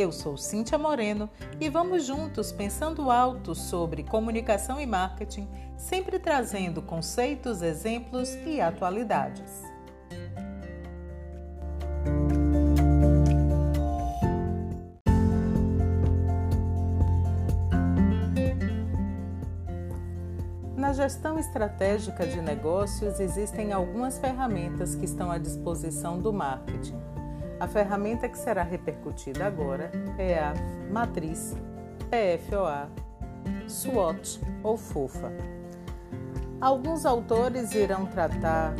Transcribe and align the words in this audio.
Eu 0.00 0.10
sou 0.10 0.34
Cíntia 0.38 0.78
Moreno 0.78 1.28
e 1.60 1.68
vamos 1.68 2.06
juntos 2.06 2.50
pensando 2.50 3.10
alto 3.10 3.54
sobre 3.54 4.02
comunicação 4.02 4.80
e 4.80 4.86
marketing, 4.86 5.46
sempre 5.76 6.18
trazendo 6.18 6.80
conceitos, 6.80 7.60
exemplos 7.60 8.30
e 8.46 8.62
atualidades. 8.62 9.62
Na 20.74 20.94
gestão 20.94 21.38
estratégica 21.38 22.26
de 22.26 22.40
negócios 22.40 23.20
existem 23.20 23.70
algumas 23.70 24.18
ferramentas 24.18 24.94
que 24.94 25.04
estão 25.04 25.30
à 25.30 25.36
disposição 25.36 26.18
do 26.18 26.32
marketing 26.32 27.19
a 27.60 27.68
ferramenta 27.68 28.26
que 28.26 28.38
será 28.38 28.62
repercutida 28.62 29.46
agora 29.46 29.92
é 30.16 30.38
a 30.38 30.54
matriz 30.90 31.54
PFOA, 32.08 32.88
SWOT 33.68 34.40
ou 34.64 34.78
FOFA. 34.78 35.30
Alguns 36.58 37.04
autores 37.04 37.74
irão 37.74 38.06
tratar 38.06 38.74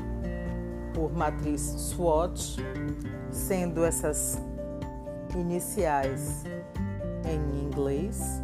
por 0.94 1.12
matriz 1.12 1.60
SWOT, 1.60 2.56
sendo 3.30 3.84
essas 3.84 4.40
iniciais 5.36 6.42
em 7.24 7.62
inglês. 7.62 8.42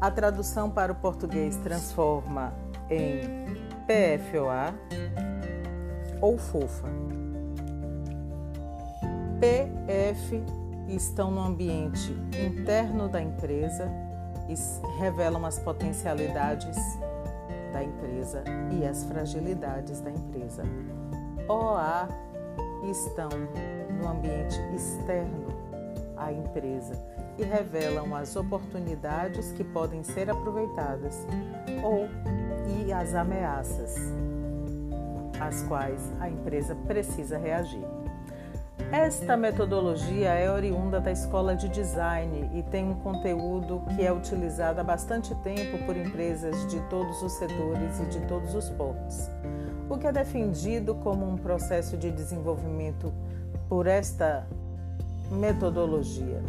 A 0.00 0.10
tradução 0.10 0.70
para 0.70 0.92
o 0.92 0.94
português 0.96 1.56
transforma 1.56 2.52
em 2.90 3.20
PFOA 3.86 4.74
ou 6.20 6.36
FOFA. 6.36 6.88
PF 9.40 10.42
estão 10.88 11.30
no 11.30 11.40
ambiente 11.40 12.12
interno 12.44 13.08
da 13.08 13.22
empresa 13.22 13.88
e 14.48 14.54
revelam 14.98 15.46
as 15.46 15.60
potencialidades 15.60 16.76
da 17.72 17.84
empresa 17.84 18.42
e 18.72 18.84
as 18.84 19.04
fragilidades 19.04 20.00
da 20.00 20.10
empresa. 20.10 20.64
OA 21.46 22.08
estão 22.90 23.28
no 24.00 24.08
ambiente 24.08 24.58
externo 24.74 25.46
à 26.16 26.32
empresa 26.32 26.94
e 27.38 27.44
revelam 27.44 28.16
as 28.16 28.34
oportunidades 28.34 29.52
que 29.52 29.62
podem 29.62 30.02
ser 30.02 30.28
aproveitadas 30.28 31.24
ou 31.84 32.08
e 32.76 32.92
as 32.92 33.14
ameaças 33.14 33.94
às 35.40 35.62
quais 35.62 36.12
a 36.18 36.28
empresa 36.28 36.74
precisa 36.86 37.38
reagir. 37.38 37.86
Esta 38.90 39.36
metodologia 39.36 40.30
é 40.30 40.50
oriunda 40.50 40.98
da 40.98 41.12
escola 41.12 41.54
de 41.54 41.68
design 41.68 42.50
e 42.54 42.62
tem 42.62 42.88
um 42.88 42.94
conteúdo 42.94 43.82
que 43.94 44.04
é 44.04 44.10
utilizado 44.10 44.80
há 44.80 44.84
bastante 44.84 45.34
tempo 45.36 45.84
por 45.84 45.94
empresas 45.94 46.66
de 46.68 46.80
todos 46.88 47.22
os 47.22 47.32
setores 47.32 48.00
e 48.00 48.06
de 48.06 48.20
todos 48.26 48.54
os 48.54 48.70
portos, 48.70 49.28
o 49.90 49.98
que 49.98 50.06
é 50.06 50.12
defendido 50.12 50.94
como 50.94 51.28
um 51.28 51.36
processo 51.36 51.98
de 51.98 52.10
desenvolvimento 52.10 53.12
por 53.68 53.86
esta 53.86 54.46
metodologia. 55.30 56.42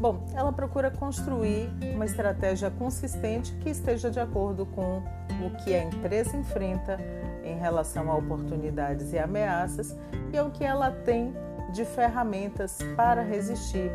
Bom, 0.00 0.24
ela 0.34 0.50
procura 0.50 0.90
construir 0.90 1.70
uma 1.94 2.06
estratégia 2.06 2.70
consistente 2.70 3.52
que 3.56 3.68
esteja 3.68 4.10
de 4.10 4.18
acordo 4.18 4.64
com 4.64 5.02
o 5.44 5.50
que 5.62 5.74
a 5.74 5.84
empresa 5.84 6.34
enfrenta 6.34 6.98
em 7.44 7.58
relação 7.58 8.10
a 8.10 8.16
oportunidades 8.16 9.12
e 9.12 9.18
ameaças 9.18 9.94
e 10.32 10.38
ao 10.38 10.50
que 10.50 10.64
ela 10.64 10.90
tem 10.90 11.34
de 11.72 11.84
ferramentas 11.84 12.78
para 12.96 13.22
resistir, 13.22 13.90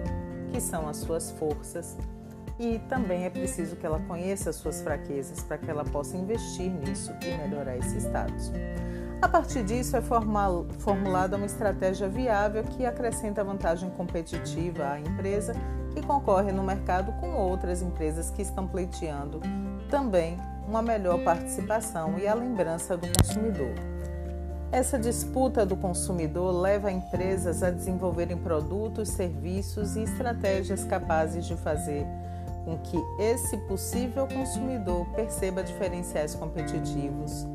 que 0.52 0.60
são 0.60 0.88
as 0.88 0.98
suas 0.98 1.32
forças. 1.32 1.98
E 2.60 2.80
também 2.90 3.26
é 3.26 3.30
preciso 3.30 3.76
que 3.76 3.86
ela 3.86 4.00
conheça 4.08 4.50
as 4.50 4.56
suas 4.56 4.82
fraquezas 4.82 5.44
para 5.44 5.58
que 5.58 5.70
ela 5.70 5.84
possa 5.84 6.18
investir 6.18 6.72
nisso 6.72 7.14
e 7.22 7.38
melhorar 7.38 7.78
esse 7.78 7.98
status. 7.98 8.52
A 9.22 9.28
partir 9.28 9.64
disso, 9.64 9.96
é 9.98 10.02
formulada 10.02 11.38
uma 11.38 11.46
estratégia 11.46 12.08
viável 12.08 12.64
que 12.64 12.86
acrescenta 12.86 13.44
vantagem 13.44 13.90
competitiva 13.92 14.92
à 14.92 15.00
empresa 15.00 15.54
que 15.94 16.02
concorre 16.06 16.52
no 16.52 16.64
mercado 16.64 17.12
com 17.20 17.34
outras 17.34 17.82
empresas 17.82 18.30
que 18.30 18.42
estão 18.44 18.68
pleiteando 18.68 19.40
também 19.90 20.38
uma 20.68 20.82
melhor 20.82 21.24
participação 21.24 22.20
e 22.20 22.28
a 22.28 22.34
lembrança 22.34 22.96
do 22.98 23.08
consumidor. 23.08 23.74
Essa 24.72 25.00
disputa 25.00 25.66
do 25.66 25.78
consumidor 25.78 26.52
leva 26.52 26.92
empresas 26.92 27.64
a 27.64 27.72
desenvolverem 27.72 28.38
produtos, 28.38 29.10
serviços 29.10 29.96
e 29.96 30.04
estratégias 30.04 30.84
capazes 30.84 31.46
de 31.46 31.56
fazer 31.56 32.06
com 32.66 32.78
que 32.80 32.98
esse 33.18 33.56
possível 33.60 34.28
consumidor 34.28 35.06
perceba 35.16 35.64
diferenciais 35.64 36.36
competitivos 36.36 37.48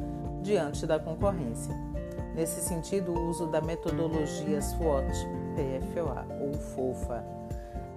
diante 0.43 0.87
da 0.87 0.99
concorrência. 0.99 1.75
Nesse 2.35 2.63
sentido, 2.63 3.13
o 3.13 3.29
uso 3.29 3.47
da 3.47 3.61
metodologia 3.61 4.63
SWOT, 4.63 5.13
PFOA 5.55 6.27
ou 6.41 6.55
FOFA, 6.55 7.23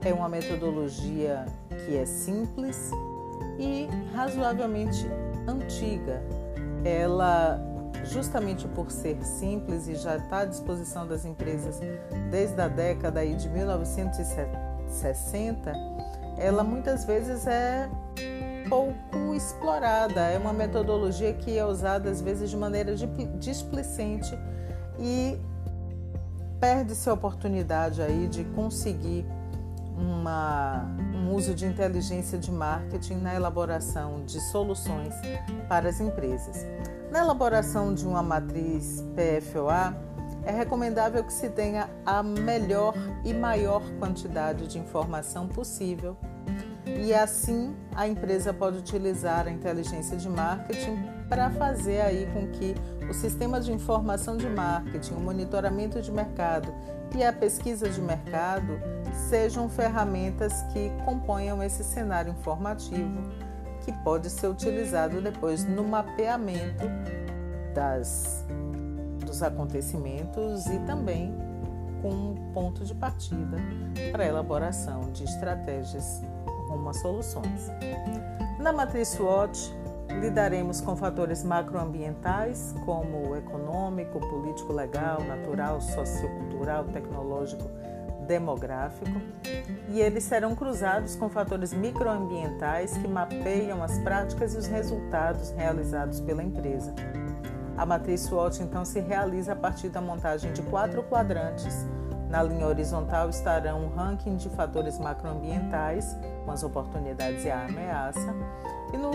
é 0.03 0.13
uma 0.13 0.27
metodologia 0.27 1.45
que 1.69 1.95
é 1.95 2.05
simples 2.05 2.91
e 3.57 3.87
razoavelmente 4.13 5.07
antiga. 5.47 6.21
Ela 6.83 7.74
justamente 8.05 8.67
por 8.69 8.89
ser 8.91 9.21
simples 9.23 9.87
e 9.87 9.95
já 9.95 10.17
está 10.17 10.39
à 10.39 10.45
disposição 10.45 11.07
das 11.07 11.23
empresas 11.25 11.79
desde 12.29 12.61
a 12.61 12.67
década 12.67 13.25
de 13.25 13.49
1960, 13.49 15.73
ela 16.37 16.63
muitas 16.63 17.05
vezes 17.05 17.47
é 17.47 17.89
pouco 18.69 19.33
explorada. 19.35 20.21
É 20.21 20.37
uma 20.37 20.53
metodologia 20.53 21.33
que 21.33 21.57
é 21.57 21.65
usada 21.65 22.09
às 22.09 22.21
vezes 22.21 22.49
de 22.49 22.57
maneira 22.57 22.95
displicente 23.39 24.37
e 24.99 25.39
perde-se 26.59 27.09
a 27.09 27.13
oportunidade 27.13 28.01
aí 28.01 28.27
de 28.27 28.43
conseguir 28.45 29.25
uma, 29.97 30.85
um 31.13 31.33
uso 31.33 31.53
de 31.53 31.65
inteligência 31.65 32.37
de 32.37 32.51
marketing 32.51 33.15
na 33.15 33.33
elaboração 33.33 34.23
de 34.25 34.39
soluções 34.51 35.13
para 35.69 35.89
as 35.89 35.99
empresas. 35.99 36.65
Na 37.15 37.21
elaboração 37.21 37.93
de 37.93 38.05
uma 38.05 38.21
matriz 38.21 39.01
PFOA, 39.15 39.95
é 40.43 40.51
recomendável 40.51 41.23
que 41.23 41.31
se 41.31 41.49
tenha 41.49 41.89
a 42.05 42.21
melhor 42.21 42.93
e 43.23 43.33
maior 43.33 43.81
quantidade 43.99 44.67
de 44.67 44.77
informação 44.77 45.47
possível. 45.47 46.17
E 46.85 47.13
assim 47.13 47.73
a 47.95 48.05
empresa 48.05 48.53
pode 48.53 48.79
utilizar 48.79 49.47
a 49.47 49.49
inteligência 49.49 50.17
de 50.17 50.27
marketing 50.27 50.97
para 51.29 51.49
fazer 51.51 52.01
aí 52.01 52.27
com 52.33 52.49
que 52.49 52.75
o 53.09 53.13
sistema 53.13 53.61
de 53.61 53.71
informação 53.71 54.35
de 54.35 54.49
marketing, 54.49 55.13
o 55.13 55.19
monitoramento 55.21 56.01
de 56.01 56.11
mercado 56.11 56.67
e 57.15 57.23
a 57.23 57.31
pesquisa 57.31 57.89
de 57.89 58.01
mercado 58.01 58.77
sejam 59.29 59.69
ferramentas 59.69 60.63
que 60.73 60.91
componham 61.05 61.63
esse 61.63 61.81
cenário 61.81 62.33
informativo 62.33 63.23
que 63.85 63.91
pode 64.03 64.31
ser 64.31 64.47
utilizado 64.47 65.21
depois 65.21 65.63
no 65.63 65.83
mapeamento 65.83 66.85
das, 67.75 68.43
dos 69.23 69.43
acontecimentos 69.43 70.65
e 70.65 70.79
também 70.79 71.31
com 72.01 72.09
um 72.09 72.51
ponto 72.51 72.83
de 72.83 72.95
partida 72.95 73.57
para 74.11 74.23
a 74.23 74.27
elaboração 74.27 75.11
de 75.11 75.23
estratégias 75.23 76.21
rumo 76.67 76.89
a 76.89 76.93
soluções. 76.93 77.69
Na 78.59 78.73
matriz 78.73 79.09
SWOT, 79.09 79.71
lidaremos 80.19 80.81
com 80.81 80.95
fatores 80.95 81.43
macroambientais 81.43 82.73
como 82.85 83.35
econômico, 83.35 84.19
político, 84.19 84.73
legal, 84.73 85.21
natural, 85.21 85.79
sociocultural, 85.79 86.85
tecnológico, 86.85 87.69
demográfico, 88.25 89.21
e 89.89 89.99
eles 89.99 90.23
serão 90.23 90.55
cruzados 90.55 91.15
com 91.15 91.29
fatores 91.29 91.73
microambientais 91.73 92.97
que 92.97 93.07
mapeiam 93.07 93.83
as 93.83 93.97
práticas 93.99 94.53
e 94.53 94.57
os 94.57 94.67
resultados 94.67 95.51
realizados 95.51 96.19
pela 96.19 96.43
empresa. 96.43 96.93
A 97.77 97.85
matriz 97.85 98.21
SWOT 98.21 98.61
então 98.63 98.83
se 98.85 98.99
realiza 98.99 99.53
a 99.53 99.55
partir 99.55 99.89
da 99.89 100.01
montagem 100.01 100.51
de 100.53 100.61
quatro 100.63 101.03
quadrantes. 101.03 101.85
Na 102.29 102.41
linha 102.41 102.67
horizontal 102.67 103.29
estarão 103.29 103.85
um 103.85 103.89
ranking 103.89 104.35
de 104.35 104.49
fatores 104.49 104.97
macroambientais, 104.97 106.17
com 106.43 106.51
as 106.51 106.63
oportunidades 106.63 107.45
e 107.45 107.49
a 107.49 107.65
ameaça, 107.65 108.33
e 108.93 108.97
no 108.97 109.11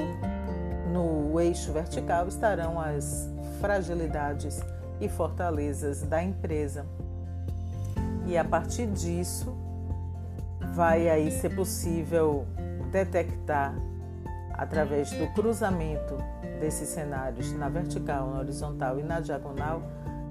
no 0.90 1.40
eixo 1.40 1.72
vertical 1.72 2.26
estarão 2.26 2.80
as 2.80 3.28
fragilidades 3.60 4.60
e 5.00 5.08
fortalezas 5.08 6.02
da 6.02 6.22
empresa. 6.22 6.84
E 8.30 8.38
a 8.38 8.44
partir 8.44 8.86
disso, 8.86 9.52
vai 10.72 11.08
aí 11.08 11.32
ser 11.32 11.52
possível 11.52 12.46
detectar 12.92 13.74
através 14.52 15.10
do 15.10 15.26
cruzamento 15.34 16.16
desses 16.60 16.90
cenários 16.90 17.52
na 17.54 17.68
vertical, 17.68 18.30
na 18.30 18.38
horizontal 18.38 19.00
e 19.00 19.02
na 19.02 19.18
diagonal, 19.18 19.82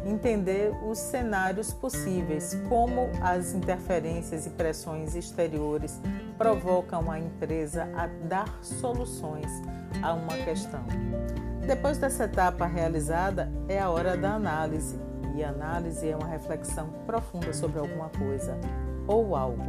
entender 0.05 0.71
os 0.87 0.97
cenários 0.97 1.73
possíveis, 1.73 2.57
como 2.69 3.09
as 3.21 3.53
interferências 3.53 4.45
e 4.45 4.49
pressões 4.51 5.13
exteriores 5.13 5.99
provocam 6.37 7.11
a 7.11 7.19
empresa 7.19 7.89
a 7.97 8.07
dar 8.07 8.59
soluções 8.61 9.51
a 10.01 10.13
uma 10.13 10.37
questão. 10.45 10.85
Depois 11.67 11.97
dessa 11.97 12.23
etapa 12.23 12.65
realizada, 12.65 13.51
é 13.67 13.77
a 13.77 13.89
hora 13.89 14.15
da 14.15 14.35
análise, 14.35 14.97
e 15.35 15.43
análise 15.43 16.09
é 16.09 16.15
uma 16.15 16.27
reflexão 16.27 16.89
profunda 17.05 17.53
sobre 17.53 17.79
alguma 17.79 18.09
coisa 18.09 18.57
ou 19.07 19.35
algo. 19.35 19.65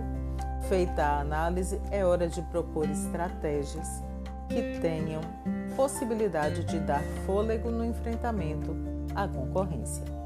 Feita 0.69 1.03
a 1.03 1.21
análise, 1.21 1.81
é 1.91 2.05
hora 2.05 2.29
de 2.29 2.43
propor 2.43 2.89
estratégias 2.89 4.03
que 4.49 4.79
tenham 4.81 5.21
possibilidade 5.77 6.65
de 6.65 6.79
dar 6.81 7.03
fôlego 7.25 7.71
no 7.71 7.85
enfrentamento 7.85 8.77
à 9.15 9.27
concorrência. 9.27 10.20